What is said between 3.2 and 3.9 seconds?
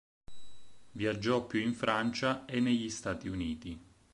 Uniti.